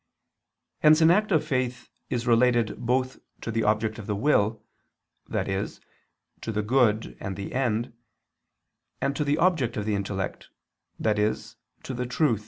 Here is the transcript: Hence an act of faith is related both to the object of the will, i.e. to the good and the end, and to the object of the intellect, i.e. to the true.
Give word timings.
Hence 0.79 0.99
an 1.01 1.11
act 1.11 1.31
of 1.31 1.45
faith 1.45 1.87
is 2.09 2.25
related 2.25 2.75
both 2.83 3.19
to 3.41 3.51
the 3.51 3.61
object 3.61 3.99
of 3.99 4.07
the 4.07 4.15
will, 4.15 4.63
i.e. 5.31 5.67
to 6.41 6.51
the 6.51 6.63
good 6.63 7.15
and 7.19 7.35
the 7.35 7.53
end, 7.53 7.93
and 8.99 9.15
to 9.15 9.23
the 9.23 9.37
object 9.37 9.77
of 9.77 9.85
the 9.85 9.93
intellect, 9.93 10.49
i.e. 11.05 11.13
to 11.83 11.93
the 11.93 12.07
true. 12.07 12.39